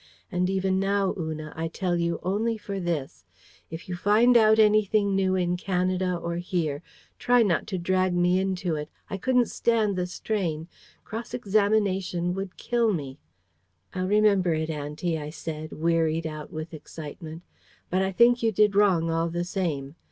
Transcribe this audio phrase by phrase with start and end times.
[0.31, 3.23] And even now, Una, I tell you only for this:
[3.69, 6.81] if you find out anything new, in Canada or here,
[7.19, 8.89] try not to drag me into it.
[9.11, 10.67] I couldn't stand the strain.
[11.03, 13.19] Cross examination would kill me."
[13.93, 17.43] "I'll remember it, auntie," I said, wearied out with excitement.
[17.91, 19.93] "But I think you did wrong, all the same.